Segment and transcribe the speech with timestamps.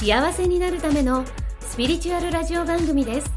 [0.00, 1.26] 幸せになるための
[1.60, 3.30] スピリチュアルラジオ番組です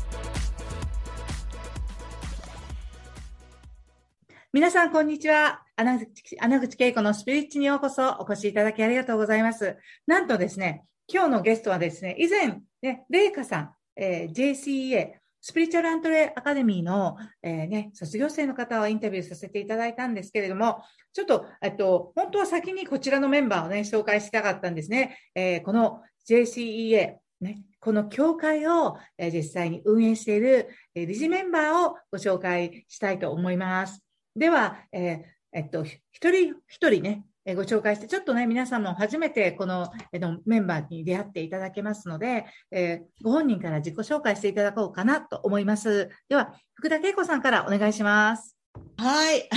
[4.54, 5.64] 皆さん、こんにちは。
[5.76, 9.76] 穴口穴口恵子のスピリッチにようこそお越しいただきありがとうございます。
[10.08, 25.18] なんとですね、今日のゲストはですね、以前、ね、レイカさん、えー、JCEA、スピリチュアルアントレアカデミーの、えー、ね、卒業生の方をインタビューさせていただいたんですけれども、ちょっと、えっと、本当は先にこちらのメンバーをね、紹介したかったんですね。
[25.36, 34.04] えー、この JCEA、ね、この協会を、実際に運営している、理事メンバーをご紹介したいと思います。
[34.36, 46.10] では、えー、えっと、一人一人ね、ご紹介して、ちょっとね、皆さんも初めてこの、のメンバーに出会っていただけますので、えー、ご本人から自己紹介していただこうかなと思います。
[46.30, 48.58] では、福田恵子さんからお願いします。
[48.98, 49.50] はい。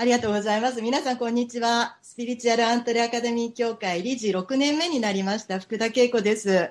[0.00, 0.80] ありがとうございます。
[0.80, 1.98] 皆さん、こんにちは。
[2.00, 6.70] スピリチュアルアントレアカデミー協会理事6年目になりました、福田恵子です。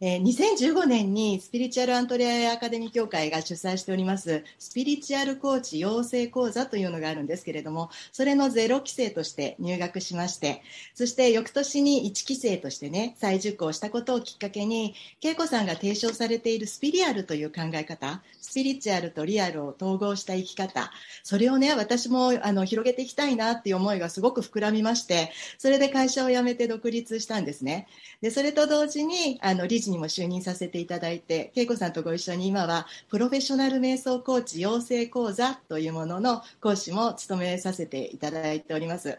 [0.00, 10.62] えー、2015年にスピリチュアルアントレアアカデミー協会が主催しておりますスピリチュアルコーチ養成講座というのがあるんですけれどもそれのゼロ期生として入学しまして
[10.94, 20.90] そして翌年に1期生としてね再受講したことをきっかけに恵子さんが提唱されているスピリアルという考え方スピリチュアルとリアルを統合した生き方
[21.22, 27.86] それをね私もあの広げていきたいなっていう思いがすごく膨らみましてそれで会社を辞めて独立したんですね。
[28.20, 39.18] でそれと同時にあの理事にも就任させていただいて恵子さんとご一緒に今はプロフェッショナル瞑想コーチ養成講座というものの講師も務めさせていただいております。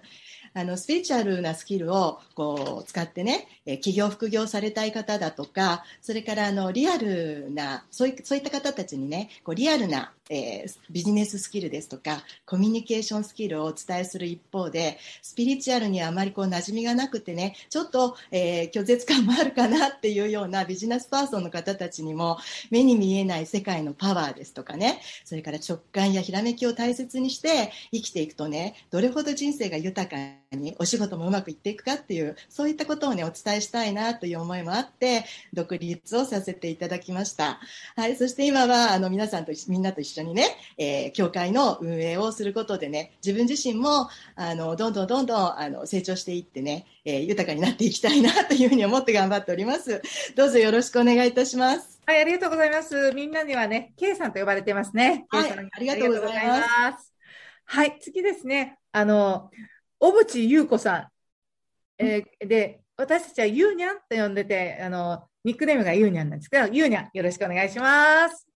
[0.57, 22.37] あのスピリチュアルなスキルをこう使ってね、え企業副業されたい方だとかそれからあのリアルなそういそういった方たちにねこうリアルなえー、ビジネススキルですとかコミュニケーションスキルをお伝えする一方でスピリチュアルにはあまりこう馴染みがなくてねちょっと、えー、拒絶感もあるかなっていうようなビジネスパーソンの方たちにも
[22.71, 30.17] 目に見えない世界のパワーですとかねそれから直感やひらめきを大切にして生きていくとねどれほど人生が豊か
[30.51, 37.59] にお仕事もうまくいっていくかっていうそういったことをねお伝えしたいなという思いもあって独立をさせていただきました。
[37.95, 50.01] はい、そして今はあの皆さんとみんなと一緒緒にね、えー、教会の運営をすることでね、自分自身も、あの、どんどんどんどん、あの、成長していってね、えー、豊かになっていきたいなというふうに思って頑張っております。
[50.35, 52.01] どうぞよろしくお願いいたします。
[52.05, 53.11] はい、ありがとうございます。
[53.13, 55.25] みんなにはね、K さんと呼ばれてますね。
[55.29, 57.13] はい、ありがとうございます。
[57.65, 58.77] はい、次ですね。
[58.91, 59.49] あの、
[59.99, 61.07] 小渕優子さん。
[61.97, 68.54] えー、で、私たちはゆうにゃんと呼んでて、あの、ニックネームがゆうにゃんなんですけど、ゆうにゃん、よろしくお願いします。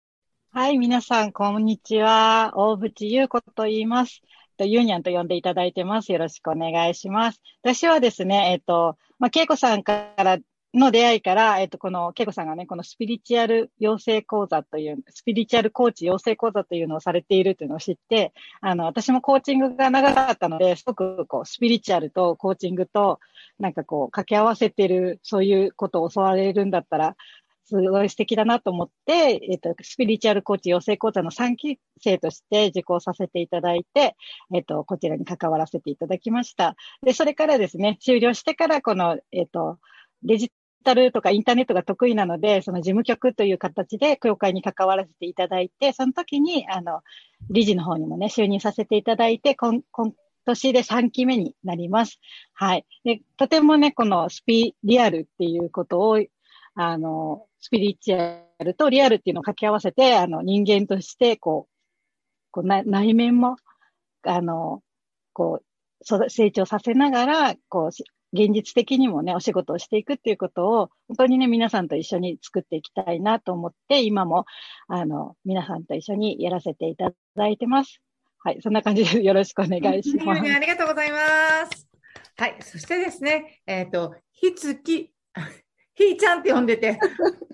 [0.51, 2.53] はい、皆さん、こんにちは。
[2.55, 4.23] 大渕優子と言います。
[4.57, 6.11] ユーニャンと呼んでいただいてます。
[6.11, 7.39] よろしくお願いします。
[7.61, 10.39] 私はですね、えっと、まあ、恵子さんから
[10.73, 23.19] の出会いから、えっと、この、恵子さんがね、このスピリチュアル養成講座という、スピリチュアルコーチ養成講座というのをされているというのを知って、あの、私もコーチングが長かったので、すごくこう、スピリチュアルとコーチングと、
[23.59, 27.15] なんかこう、掛け合わせてる、そういうことを教われるんだったら、
[27.69, 34.15] すごい素敵だなと思って、えっ、と、スピリチュアルコーチ養成講座の3期生として受講させていただいて、
[34.53, 36.75] えっ、と、こちらに関わらせていただきました。
[37.03, 39.77] で、それからですね、終了してからこの、えっ、と、
[40.23, 40.51] デジ
[40.83, 47.01] タルとかインターネットが得意なので、その事務局という形で協会に関わらせていただいて、その時に、あの、
[47.49, 50.13] 理事の方にもね、就任させていただいて、今、今
[50.45, 52.19] 年で3期目になります。
[52.53, 52.85] はい。
[53.03, 56.19] で、とてもね、このスピリアルっていうことを、
[56.75, 61.73] あの、スピリチュアルとリアルっていうのを掛け合わせて、あの、人間として、こう、
[62.51, 63.57] こう内面も、
[64.23, 64.81] あの、
[65.33, 74.45] こう、成長させながら、こう、現実的にもね、お仕事をしていくっていうことを、本当にね、皆さんと一緒に作っていきたいなと思って、今も、
[74.87, 78.01] あの、皆さんと一緒にやらせていただいてます。
[78.41, 80.41] はい、そんな感じで よろしくお願いします。
[80.41, 81.17] ありがとうございま
[81.71, 81.87] す。
[82.37, 85.11] はい、そしてですね、えっ、ー、と、ひつき、
[85.99, 86.97] ひーちゃんって呼んでて、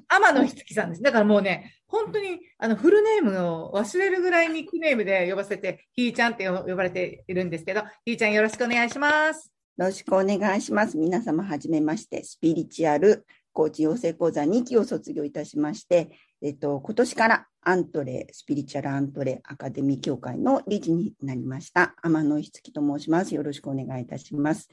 [0.08, 1.02] 天野ひつきさんです。
[1.02, 9.52] だからもうね、本当にあのフルネームを忘れるぐらいニックネームで呼ばせて、ひーちゃんって呼ばれているんですけど、ひーちゃんよろしくお願いします。
[9.78, 10.96] よろしくお願いします。
[10.96, 16.12] 皆様はじめまして、スピリチュアルコーチ養成講座2期を卒業いたしまして、
[16.44, 21.96] えっと、今年からアントレ、スピリチュアルアントレアカデミー協会の理事になりました。
[22.04, 23.34] 天野ひつきと申します。
[23.34, 24.70] よろしくお願いいたします。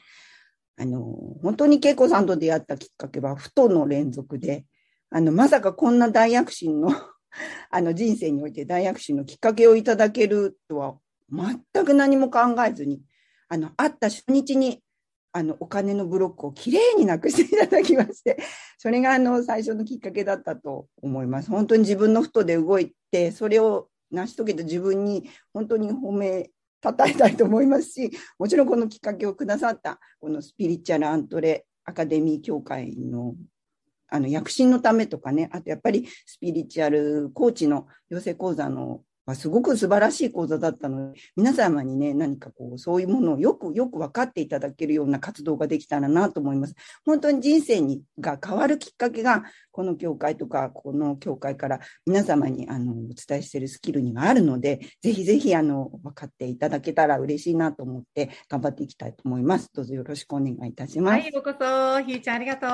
[0.77, 1.01] あの、
[1.43, 4.65] 本当に恵子さんと出会ったきっかけは、ふとの連続で、
[5.11, 6.91] あの、まさかこんな大躍進の
[7.71, 10.99] あの、人生において大躍進のきっかけをいただけるとは、
[11.31, 13.03] 全く何も考えずに、
[13.49, 14.83] あの、会った初日に、
[15.33, 18.39] あの、お金のブロックをきれいになくしていただきまして、
[18.79, 21.51] それがあの、最初のきっかけだったと思います。
[21.51, 26.51] 本当に自分のふとで動いて、それを成し遂げた自分に本当に褒め
[26.83, 33.35] たえたいと思いますし、もちろんこのきっかけをくださった、このスピリチュアルアントレアカデミー協会の
[34.09, 46.75] あの躍進のためとかね、あとやっぱりスピリチュアルコーチの養成講座のまあ、すごく素晴らしい講座だったので、皆様にね、何かこう、そういうものをよくよく分かっていただけるような活動ができたらなと思います。
[47.05, 59.71] 本当に人生にが変わるきっかけが、この教会とか、この教会から皆様にあのお伝えしているスキルにはあるので、ぜひぜひあの分かっていただけたら嬉しいなと思って頑張っていきたいと思います。
[59.73, 61.21] どうぞよろしくお願いいたします。
[61.21, 62.71] はい、ようこそ、ひーちゃんありがとう。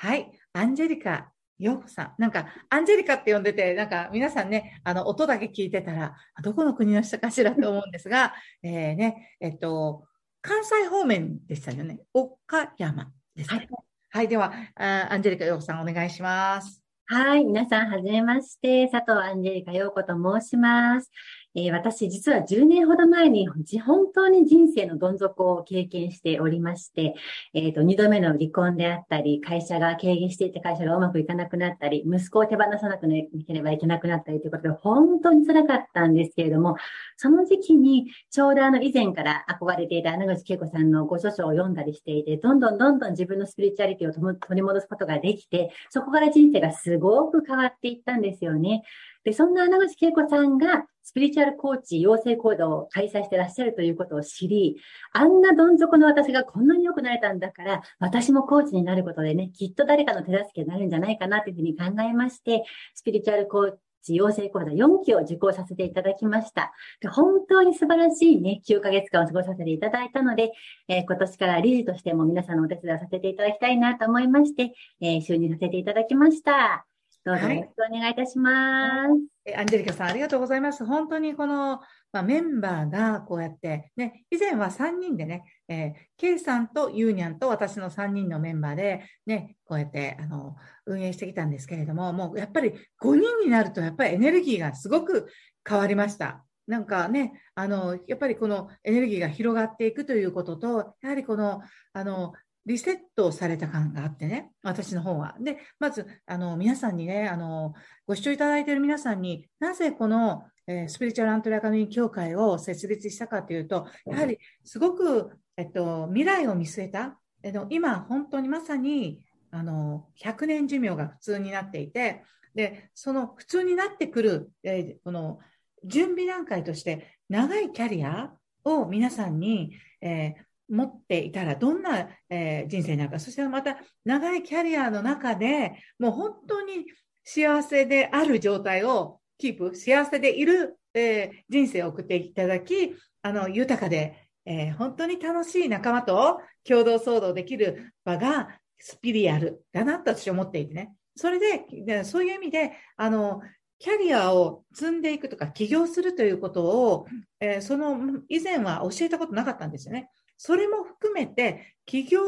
[0.00, 2.14] はい、アンジェリカようこさん。
[2.18, 10.04] なんか、アンジェリカって呼んでて、なんか皆さんね、あの、音だけ聞いてたら、どこの国の人かしらと思うんですが、 えー、ね、えっと、
[10.40, 12.00] 関西方面でしたよね。
[12.14, 13.56] 岡山ですね。
[13.56, 13.68] はい、
[14.10, 16.82] はい、ではあ、アンジェリカようこさんお願いします。
[17.06, 21.10] はい、皆さん、はじめまして、佐藤アンジェリカ陽子と申します。
[21.58, 27.14] えー、私、実は10年ほど前に本当に人生のどん底を経験しておりまして、
[27.52, 33.14] えっ、ー、と、2度目の離婚であったり、会社が経営していた会社がうまくいかなくなったり、息子を手放さなくな
[33.44, 36.76] ければいけなくなったりということで、本当に辛かったんですけれども、
[37.16, 48.84] その時期に、ちょうどあの以前から憧れていた穴口恵子さんのご著書を読んだりしていて、どんどんどんどん自分のスピリチュアリティを取り戻すことができて、そこから人生がすごく変わっていったんですよね。
[49.24, 54.76] で、そんな穴口恵子さんが、スピリチュアルコーチ養成講座を開催してらっしゃるということを知り、
[55.12, 63.72] あんなどん底の私がこんなに良くなれたんだから、私もコーチになることでね、きっと誰かの手助けになるんじゃないかなというふうに考えまして、スピリチュアルコー
[64.02, 66.72] チ養成講座4期を受講させていただきました。
[67.00, 70.52] で本当に素晴らしいね、9ヶ月間を過ごさせていただいたので、
[70.88, 76.87] えー、今年から理事としても皆さんのお手伝いをさせていただきたいなと思いまして、えー、就任させていただきました。
[77.24, 79.10] どうぞよろしくお願いいたします。
[79.46, 80.84] はい、アンジェリカさん、ありがとうございます。
[80.84, 81.80] 本当にこの、
[82.12, 90.56] まあ、メンバーがこうやって、ね、以前は3人でね、えー、K さんとユーニャンと私の3人のメンバーで、ね、こうやってあの
[90.86, 92.72] 運営してきたんですけれども、もうやっぱり
[93.02, 95.28] 5人になると、やっぱりエネルギーがすごく
[95.68, 96.44] 変わりました。
[96.66, 101.62] なんかね、あの、やっぱりこのエネルギーが広がっていくということと、やはりこの、
[101.94, 102.32] あの、
[102.68, 105.34] リセットされた感があってね、私の方は。
[105.40, 107.72] で、まず、あの、皆さんにね、あの、
[108.06, 122.22] ご視聴いただいている皆さんになぜこの、えー、スピリチュアルアントリアカミー協会を設立したかというと、やはりすごく、えっと、未来を見据えた、えっと、今、本当にまさに、あの、100年寿命が普通になっていて、
[122.54, 125.38] で、その普通になってくる、えー、この
[125.84, 128.34] 準備段階として、長いキャリア
[128.64, 129.72] を皆さんに、
[130.02, 133.18] えー、持っていたらどんな、えー、人生になるか。
[133.18, 136.86] そしてまた長いキャリアの中でもう本当に
[137.24, 148.48] 幸せである状態をキープ、幸せでいる、えー、人生を送っていただき、あの、豊かで、えー、本当に楽しい仲間と共同騒動できる場が
[148.78, 150.92] スピリアルだなと私は思っていてね。
[151.16, 153.42] それで、そういう意味で、あの、
[153.78, 157.06] キャリアを積んでいくとか起業するということを、
[157.40, 157.98] えー、その
[158.28, 160.10] 以前は教えたことなかったんですよね。
[160.38, 162.20] それも含めて、起業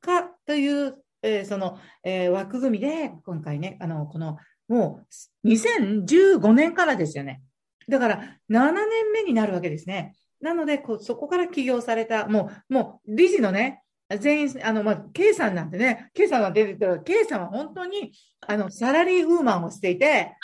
[0.00, 5.02] 家という、えー、その、えー、枠組みで、今回ね、あの、この、も
[5.44, 7.42] う、2015年からですよね。
[7.88, 10.14] だから、7年目になるわけですね。
[10.40, 13.82] なので、こうそこから起業された、もう、もう、理事のね、
[14.20, 18.12] 全員、あの、まあ、K さんなんてね、K さんが出てたら、K さんは本当に、
[18.46, 20.36] あの、サラリーウーマンをしていて、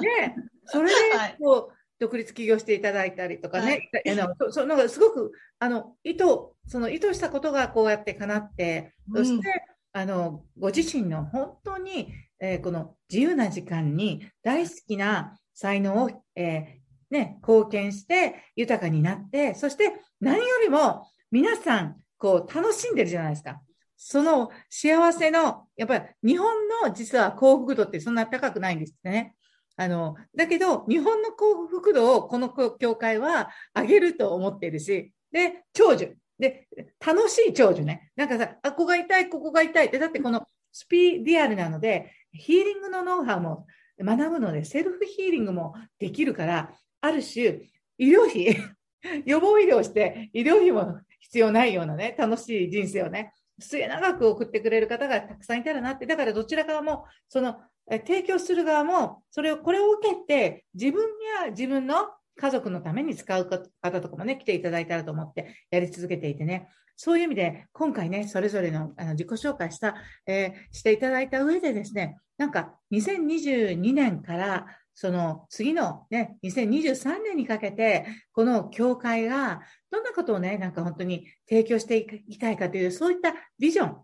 [0.00, 0.94] で、それで、
[1.38, 6.24] こう、独立起業していただいたりとかね、はい、あのそそのすごくあの意図
[6.66, 9.48] その意図したことがこうやって叶って、そして、
[9.94, 23.60] うん、あのご自身の本当に、えー、この自由な時間に大好きな才能を、えー、ね、貢献して豊かになって、そして何よりも皆さんこう楽しんでるじゃないですか。
[24.02, 26.46] その幸せの、やっぱり日本
[26.82, 29.34] の実は幸福度ってそんな高くないんですね。
[29.80, 36.16] あの、だけど、日本の幸福度をこの教会は上げると思ってるし、で、長寿。
[36.38, 36.68] で、
[37.04, 38.12] 楽しい長寿ね。
[38.14, 43.66] なんかさ、あ、ここが痛い、ここが痛いって、だってこのスピリアルなので、ヒーリングのノウハウも
[43.98, 47.62] 学ぶので、セルフヒーリングもできるから、ある種、
[47.96, 48.58] 医療費、
[49.24, 57.56] 予防医療して医療費も必要ないようなね、楽しい人生をね、末永く送ってくれる方がたくさんいたらなって、だからどちら側も、その、
[57.88, 61.02] 提供する側も、それを、これを受けて、自分
[61.44, 63.48] や自分の家族のために使う
[63.82, 69.94] 方とかもね、来ていただいたらと思ってやり続けていてね、そういう意味で、今回ね、それぞれのあの自己紹介した、
[70.26, 83.96] えー、していただいた上でですね、なんか2022年からその次のね、2023年にかけて、この教会がどんなことをね、なんか本当に提供していきたいかという、そういったビジョン、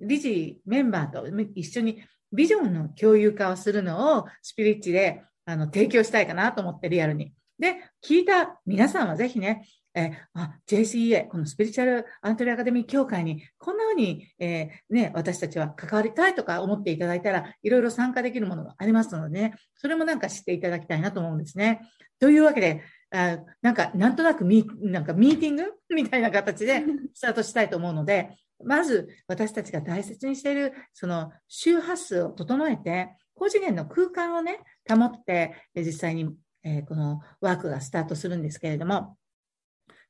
[0.00, 7.32] 理事メンバーと一緒にビジョンの共有化をするのをスピリッチであの提供したいかなと思ってリアルに。
[7.58, 21.80] で、聞いた皆さんはぜひね、えあ、JCEA、このスピリチュアルアントリーアカデミー協会に、こんな風に、えー、ね、私たちは関わりたいとか思っていただいたら、いろいろ参加できるものがありますのでね、それもなんか知っていただきたいなと思うんですね。
[22.20, 26.84] というわけで、あなんか、なんとなくミなんかミーティングみたいな形で
[27.14, 39.16] スタートしたいと思うので、まず私たちが大切にしている、その周波数を整えて、高次元の空間をね、保って、実際に、え、このワークがスタートするんですけれども、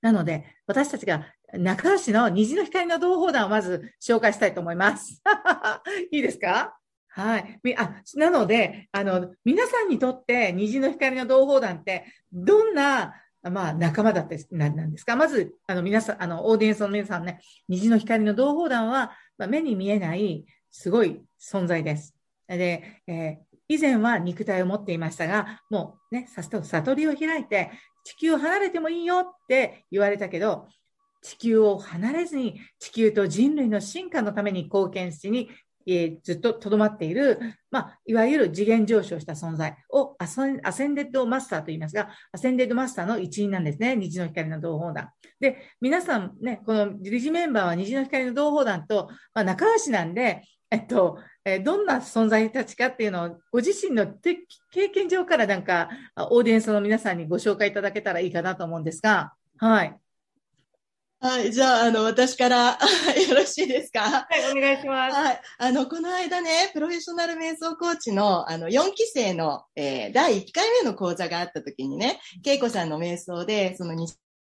[0.01, 5.23] なので、私たちが中橋の虹の光の同胞団をまず紹介したいと思います。
[6.11, 6.77] いいですか？
[7.09, 7.61] はい。
[7.77, 15.17] あ、なので、あの、皆さんにとって虹の光の同胞団って、どんな、まあ、仲間だってなんですか？
[15.17, 22.15] まず、あの、皆さん、あの、オーディエンスの皆さんね、虹の光の同胞団は、まあ、目に見えない、すごい存在です。
[22.49, 27.71] で、えー、以前は肉体を持っていましたが、もうね、さすと悟りを開いて、
[28.05, 30.69] 地球を離れてもいいよって言われたけど、
[31.23, 35.51] 地球を離れずに地球と人類の進化のために貢献しに、
[35.87, 37.39] えー、ずっと留まっている、
[37.71, 43.97] まあ、いわゆる次元上昇した存在をアセンデッドマスターと言いますが、アセンデッドマスターの一員なんですね。
[43.97, 45.11] 虹の光の同胞団。
[45.41, 59.97] で、皆さんね、この理事メンバーは虹の光の同胞団と、まあ、仲良しなんで、えっと、えどんな存在たちかっていうのを、ご自身の経験上からなんか、オーディエンスの皆さんにご紹介いただけたらいいかなと思うんですが、はい。
[61.23, 61.53] はい。
[61.53, 62.79] じゃあ、あの、私から
[63.29, 64.01] よろしいですか？
[64.01, 65.15] はい、お願いします。
[65.15, 65.41] はい。
[65.59, 73.95] あの、この間ね、プロフェッショナル瞑想コーチの、あの、4期生の、えー、第1回目の講座があった時にね、恵子さんの瞑想で、その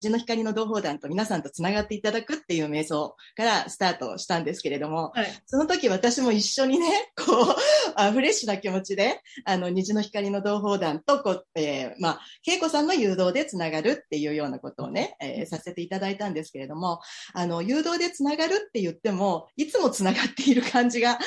[0.08, 7.54] の光の同胞団と皆さんと繋がっていただくっていう瞑想からスタートしたんですけれども、はい、その時私も一緒にね、 こう、
[7.96, 17.00] あフレッシュな気持ちで、あの、虹の光の同胞団と、こう、えー、まあ、恵子さんの誘導で繋がるっていうようなことをね、えー、させていただいたんですけれども、
[17.34, 21.18] あの、誘導で繋がるって言っても、いつも繋がっている感じが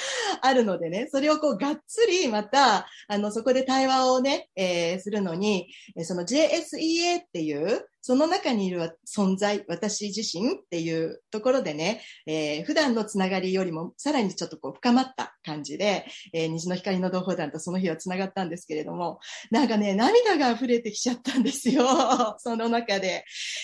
[0.42, 5.68] あるのでね、それをこう、がっつりまた、あの、そこで対話をね、えー、するのに、
[6.04, 19.20] その JSEA っていう、その中にいる存在、私自身っていうところでね、えー、普段のつながりよりもさらにちょっとこう深まった感じで、えー、虹の光の同胞団とその日はつながったんですけれども、
[19.52, 21.86] なんかね、涙が溢れてきちゃったんですよ。
[22.40, 23.24] その中で。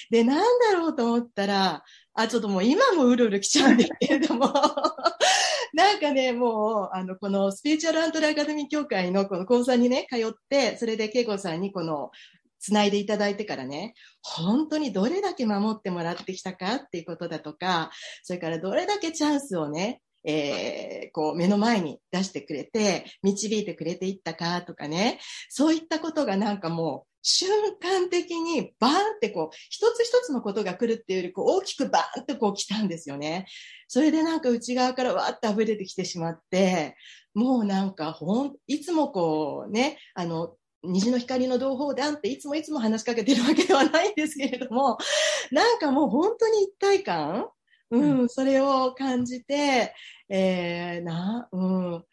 [0.09, 0.37] で、なん
[0.71, 4.53] だろうと思ったら、あ、ちょっともう今もうるうる来ちゃうんですけれども、
[5.73, 12.11] なんかね、もう、あの、このスピーチュアルアントラアカデミー協会のこの講座にね、通って、それで恵子さんにこの
[12.59, 17.91] つないでいただいてからね、本当にどれだけ守ってもらってきたかっていうことだとか、
[18.23, 27.49] それからどれだけチャンスをね、えー、こう目の前に出してくれて、導いてくれていったかとかね、そういったことがなんかもう瞬
[27.81, 33.45] 間的にバーンってこう、一つ一つのことが来るっていうより、こう大きくバーンってこう来たんですよね。
[33.87, 36.95] それでなんか内側からわーって溢れてきてしまって、
[37.33, 44.97] もうなんかほん、いつもこうね、あの、虹の光の同胞団っていつもいつも話しかけてるわけではないんですけれども、
[45.51, 47.49] なんかもう本当に一体感、
[47.91, 49.93] うん、うん、それを感じて、
[50.29, 52.05] えー、な、うん、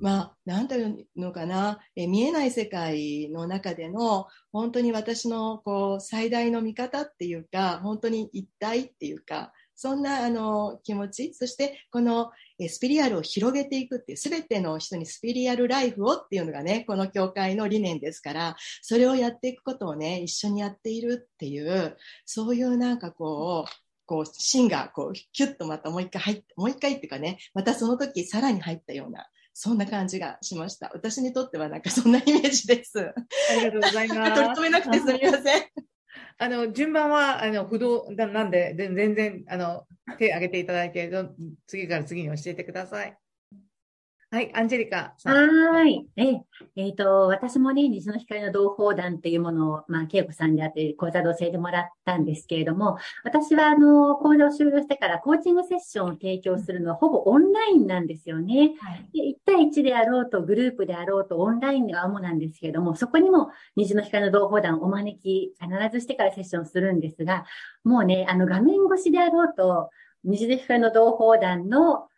[0.00, 9.52] まあ、なんていうのかな、え見えない世界の中での、本当に私のこう最大の見方っていうか、本当に一体っていうか、
[9.82, 12.30] そんなあの気持ち、そしてこの
[12.68, 21.96] スピリアルを広げていくっていう、すべての人にスピリアルライフをっていうのがね、この教会の理念ですから、それをやっていくことをね、一緒にやっているっていう、
[22.26, 23.72] そういうなんかこう、
[24.06, 30.92] こう、芯がこう、キュッとまたもう一回入って、もう一回っていうかね、またその時さらに入ったような、そんな感じがしました。
[30.94, 33.00] 私にとってはなんかそんなイメージです。
[33.00, 33.12] あ
[33.56, 34.30] りがとうございます。
[34.32, 35.91] 取り留めなくてすみません。
[36.42, 39.86] あの、順番は、あの、不動なんで、全然、あの、
[40.18, 41.10] 手挙げていただいて、
[41.66, 43.21] 次から次に教えてください。
[44.32, 45.74] はい、アンジェリカさん。
[45.74, 46.06] はい。
[46.16, 46.40] え、
[46.74, 58.72] えっ、ー、と、私もね、虹の光の同胞団っていうものを、まあ、恵子さんであって講座で教えてもらったんですけれども、私は、あの、講座を終了してからコーチングセッションを提供するのはほぼオンラインなんですよね。
[58.80, 67.44] はい、で1対1であろうと、グループであろうと、オンラインが主なんですけれども、そこにも虹の光の同胞団をお招き、必ずしてからセッションするんですが、
[67.84, 69.90] もうね、あの、画面越しであろうと、
[70.24, 72.08] 虹の光の同胞団の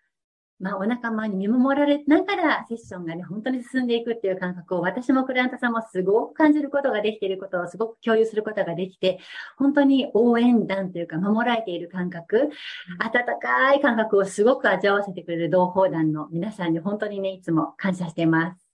[0.60, 9.18] まあ、お仲間に見守られながらセッションがね、本当に進んでいくっていう感覚を私もクライアントさんもすごく感じることができていることをすごく共有することができて、
[9.58, 12.50] 本当に応援団というか守られている感覚、
[12.98, 18.64] 温かい感覚をすごく味わわせてくれる同胞団の皆さんに本当にね、いつも感謝しています。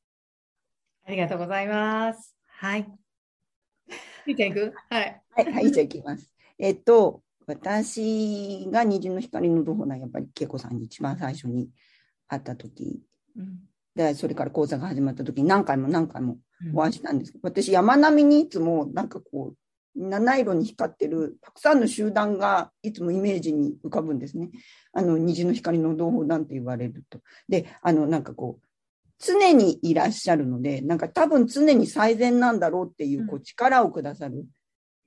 [1.07, 2.37] ありがとうございます。
[2.47, 2.87] はい。
[4.27, 4.75] いいちゃん行く？
[4.91, 5.23] はい。
[5.31, 6.31] はい、はい、じゃあ行きます。
[6.59, 11.69] えっと、私が虹の光のどほなやっぱり恵子さんに一番最初に
[12.29, 13.01] 会った時、
[13.37, 13.59] うん、
[13.95, 16.39] でそれから講座が始まった時に何回も何回も
[16.75, 19.57] お会いしたんですけど、うん、私山並みにいつもなんかこう
[19.97, 24.51] 七色に光ってるたくさんの集団がいつもイメージに浮かぶんですね。
[24.93, 27.19] あの虹の光の同胞団って言われると。
[27.49, 28.67] で、あのなんかこう
[29.19, 34.47] 常にいらっしゃるので、なんか多分常に最善なんだろうっていうこう力をくださる。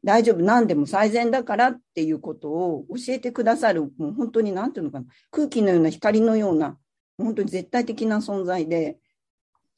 [0.04, 6.78] 大丈夫、何でも最善だからっていうことを教えてくださる、もう本当に何ていうのかな、空気のような光のような、
[7.18, 8.98] 本当に絶対的な存在で、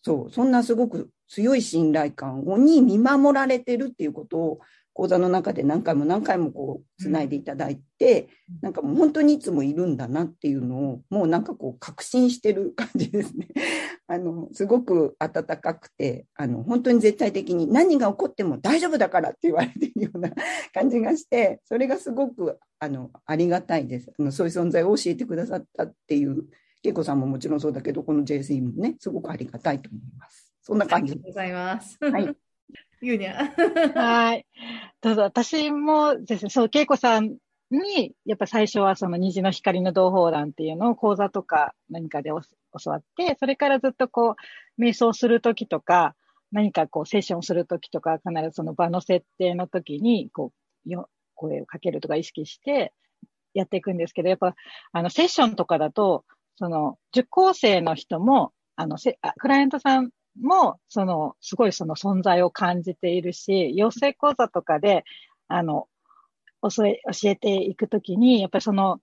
[0.01, 4.59] そう、そんなすごく強い信頼感に見守られてるっていうことを
[4.95, 13.49] 講座の中で何回も何回もこうつないでいただいて、うん、なんかもう本当にいつもいるんだなっていうのをもうなんかこう確信してる感じですね。
[14.07, 20.31] あのすごく温かくてあの本当に絶対的に何が起こっても大丈夫だからって言われてるような
[20.73, 26.45] 感じがしてそれがすごくあのありがたいですあのそういう存在を教えてくださったっていう
[26.83, 30.53] 恵子さんももちろんそうだけどこの JC もねすごくありがたいと思います。
[30.61, 31.97] そんな感じでございます。
[31.99, 32.44] はい
[33.01, 33.51] ゆうにゃ。
[33.95, 34.45] はい。
[35.01, 37.37] どうぞ、私もですね、そう、恵子さん
[37.69, 44.35] に、やっぱ最初はその虹の光の同胞団っていうのを講座とか何かで教わって、それからずっとこ
[44.77, 46.15] う、瞑想するときとか、
[46.51, 50.51] 何かこう、セッションするときとか、必ずその場の設定のときに、こ
[50.85, 52.93] う、よ、声をかけるとか意識して
[53.53, 54.55] やっていくんですけど、やっぱ、
[54.91, 56.23] あの、セッションとかだと、
[56.57, 65.03] その、受講生の人も、あの、せクライアントさんも、その、すごいその存在を感じているし、養成講座とかで、
[65.47, 65.87] あの、
[66.61, 68.99] 教え、教えていくときに、やっぱりその、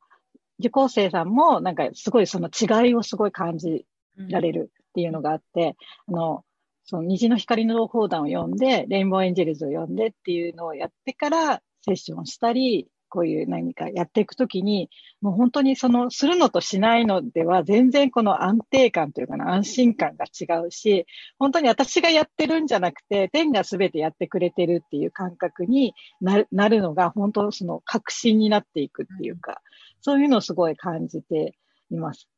[0.58, 5.76] 受講生さんも、なんかすごいその違いをすごい感じられるっていうのがあって、
[6.08, 6.44] うん、あの、
[6.84, 14.88] その虹の光の同胞団を読んで、レインボーエンジェルズを読んでっていうのをやってから、セッションしたり、こういう何かやっていくときに、
[15.20, 21.04] もう本当にその、するのとしないのでは、全然この安定感というかな、安心感が違うし、
[21.38, 29.60] 本当に私がやってるんじゃなくて、天が全てやってくれてるっていう感覚になるのが、本当その確信になっていくっていうか、
[30.00, 31.52] そういうのをすごい感じて
[31.90, 32.30] います。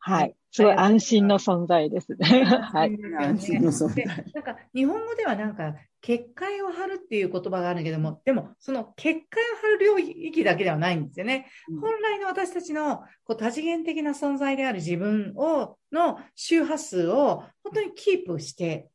[0.00, 0.34] はい。
[0.50, 2.44] すごい安心の存在ですね。
[2.44, 2.98] はい。
[3.20, 4.06] 安心の存在。
[4.34, 11.46] なんか、日本語ではなんか、結界を張るっていう言葉があるけども、でも、その結界を張る領域だけではないんですよね。
[11.68, 18.88] うん、本来の私たちのこう多次元的な存在である自分を、の周波数を本当にキープして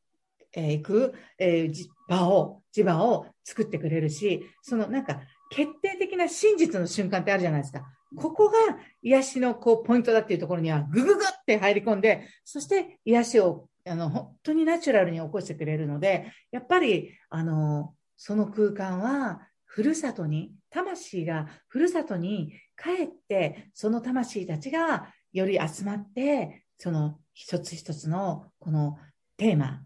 [0.56, 7.86] いく、えー、場を、磁場を作ってくれるし、そのなんか、決定的な真実の瞬間ってあるじゃないですか。
[8.16, 8.58] ここが
[9.02, 28.98] 癒しのこうポイントだっていうところにはぐぐぐって入り込んで、そして癒しをあの本当にナチュラルに起こしてくれるので、やっぱりあのその空間はふるさとに、魂がふるさとに帰って、その魂たちがより集まって、その一つ一つのこの
[29.38, 29.84] テーマ、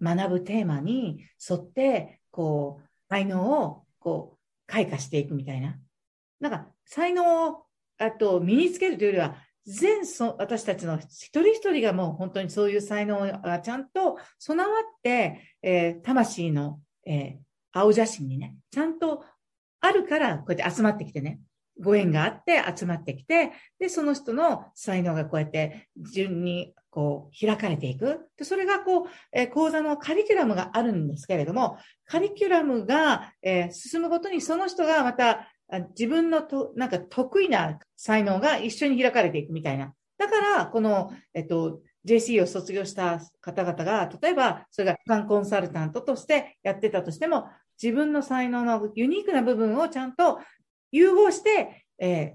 [0.00, 5.76] 学ぶテーマに沿って、こう、才能をこう開花していくみたいな。
[6.38, 7.61] なんか、才能を
[7.98, 17.38] あと身につけるというよりは、全そ私たちの一人一人がもう本当にそういう才能がちゃんと備わって、えー、魂の、えー、
[17.72, 19.24] 青写真にね、ちゃんと
[19.80, 21.40] あるからこうやって集まってきてね、
[21.80, 28.28] ご縁があって集まってきて、で、その人の才能がこうやって順にこう開かれていく。
[28.36, 35.48] で、それがこう、えー、講座のカリキュラムがあるんですけれども、カリキュラムが、えー、進むごとにその人がまた
[35.80, 39.94] 自分のと、なんか得意な才能が一緒に開かれていくみたいな。
[40.18, 47.46] だから、この、えっと、JC を卒業した方々が、例えば、それががんコンサルタントとしてやってたとしても、
[47.82, 50.40] 自分の才能のユニークな部分をちゃんと
[50.90, 52.34] 融合して、えー、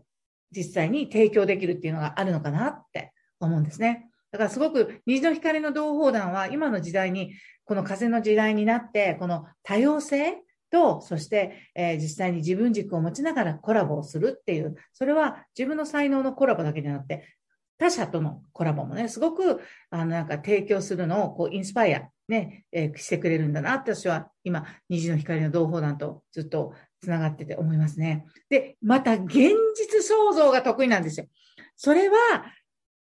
[0.51, 4.09] 実際に提供できるっていうのがあるのかなって思うんですね。
[4.31, 7.33] だからすごく虹の光の同胞団は今の時代に、
[7.65, 17.23] この風の時代になって、この多様性と、そして、えー、実際に自分軸を持ちながらコラボをするっていう、それは自分の才能のコラボだけじゃなくて、
[17.77, 28.25] 他者とのコラボもね、すごく、あの、なんか提供するのを、こう、インスパイア、ね、えー、してくれるんだなって私は今、虹の光の同胞団とずっと繋がってて思いますね。
[28.49, 29.31] で、また現
[29.75, 31.27] 実創造が得意なんですよ。
[31.75, 32.17] それは、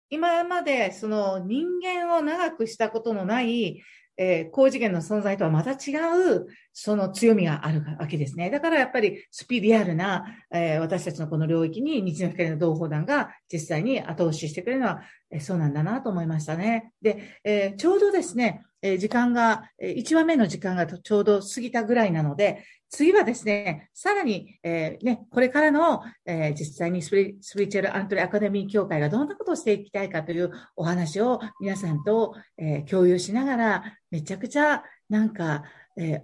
[0.09, 3.83] 今までその人間を長くしたことのない、
[4.17, 5.97] えー、高次元の存在とはまた違
[6.37, 8.51] う、その強みがあるわけですね。
[8.51, 16.93] だからやっぱりスピリアルな、えー、私たちのこの領域に日の光の同胞団が実際に後押ししてくれるのは、えー、そうなんだなと思いましたね。
[17.01, 35.63] で、え、ちょうどですね、え時間が、1話目の時間がちょうど過ぎたぐらいなので、次はですね、さらに、えー、ね、これからの、えー、実際にスピリスピリチュアルアントレアカデミー協会がどんなことをしていきたいかというお話を皆さんと、えー、共有しながら、めちゃくちゃなんか、
[35.97, 36.23] え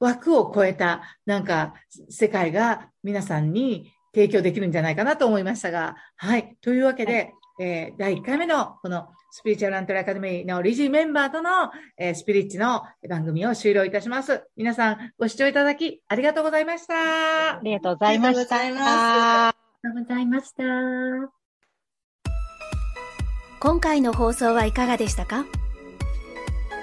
[0.00, 1.74] 枠を超えたなんか
[2.08, 6.56] 世界が皆さんに提供できるんじゃないかなと思いましたが、はい。
[6.60, 11.50] というわけで、はい、え第1回目のこのスピリチュアルアントレアカデミーの理事メンバーとの、
[11.96, 14.44] えー、スピリッチの番組を終了いたします。
[14.58, 17.54] 皆さんご視聴いただきありがとうございました。
[17.56, 18.56] ありがとうございました。
[18.58, 19.54] ありが
[19.94, 20.62] とうございました。
[23.58, 25.46] 今回の放送はいかがでしたか？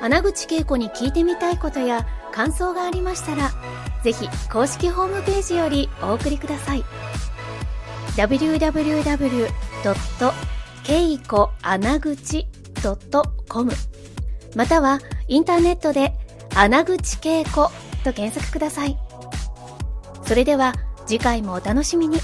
[0.02, 3.52] 穴口恵子に聞いてみたいことや感想がありましたら、
[4.04, 6.84] ぜひ公式ホームページよりお送りください。
[8.18, 9.48] www.
[10.84, 12.48] けいこ穴口
[13.48, 13.72] .com
[14.56, 16.14] またはインターネットで
[16.56, 17.72] 穴口けいこ
[18.04, 18.98] と検索ください。
[20.24, 20.74] それでは
[21.06, 22.18] 次回もお楽しみに。